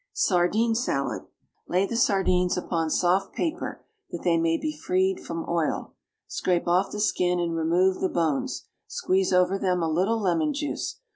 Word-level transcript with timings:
(See 0.13 0.33
page 0.33 0.53
67)] 0.53 0.75
=Sardine 0.75 0.75
Salad.= 0.75 1.21
Lay 1.67 1.85
the 1.85 1.95
sardines 1.95 2.57
upon 2.57 2.89
soft 2.89 3.35
paper, 3.35 3.85
that 4.09 4.23
they 4.23 4.35
may 4.35 4.57
be 4.57 4.75
freed 4.75 5.19
from 5.19 5.47
oil. 5.47 5.93
Scrape 6.25 6.67
off 6.67 6.91
the 6.91 6.99
skin 6.99 7.39
and 7.39 7.55
remove 7.55 7.99
the 8.01 8.09
bones; 8.09 8.65
squeeze 8.87 9.31
over 9.31 9.59
them 9.59 9.83
a 9.83 9.87
little 9.87 10.19
lemon 10.19 10.55
juice. 10.55 11.01